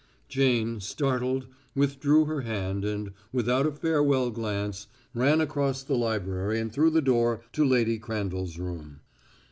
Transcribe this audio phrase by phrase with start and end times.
[0.27, 1.45] Jane, startled,
[1.75, 7.03] withdrew her hand, and without a farewell glance, ran across the library and through the
[7.03, 9.01] door to Lady Crandall's room.